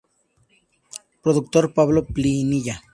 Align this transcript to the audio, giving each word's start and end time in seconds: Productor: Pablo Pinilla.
Productor: 1.21 1.73
Pablo 1.75 2.07
Pinilla. 2.07 2.81